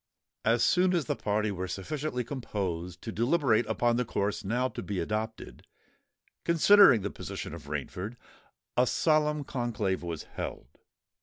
As 0.43 0.63
soon 0.63 0.95
as 0.95 1.05
the 1.05 1.15
party 1.15 1.51
were 1.51 1.67
sufficiently 1.67 2.23
composed 2.23 3.03
to 3.03 3.11
deliberate 3.11 3.67
upon 3.67 3.97
the 3.97 4.03
course 4.03 4.43
now 4.43 4.67
to 4.67 4.81
be 4.81 4.99
adopted, 4.99 5.61
considering 6.43 7.01
the 7.01 7.11
position 7.11 7.53
of 7.53 7.67
Rainford, 7.67 8.15
a 8.75 8.87
solemn 8.87 9.43
conclave 9.43 10.01
was 10.01 10.23
held. 10.23 10.79